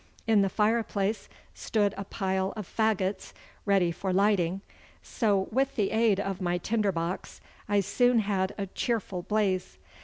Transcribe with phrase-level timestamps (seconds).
[0.25, 3.33] In the fireplace stood a pile of faggots
[3.65, 4.61] ready for lighting,
[5.03, 7.39] so with the aid of my tinder box
[7.69, 9.77] I soon had a cheerful blaze.